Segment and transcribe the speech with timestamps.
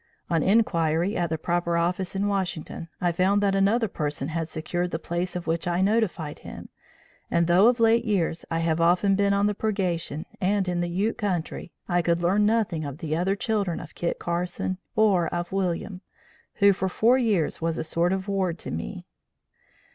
[0.31, 4.89] On inquiry at the proper office in Washington, I found that another person had secured
[4.89, 6.69] the place of which I notified him,
[7.29, 10.89] and though of late years I have often been on the Purgation, and in the
[10.89, 15.51] Ute country, I could learn nothing of the other children of Kit Carson, or of
[15.51, 16.01] William,
[16.55, 19.05] who for four years was a sort of ward to me.